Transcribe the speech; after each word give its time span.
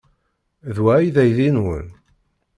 D 0.75 0.77
wa 0.83 0.91
ay 0.97 1.07
d 1.15 1.17
aydi-nwen? 1.23 1.87